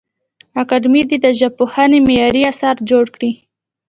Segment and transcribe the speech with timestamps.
[0.61, 3.31] اکاډمي دي د ژبپوهنې معیاري اثار جوړ کړي.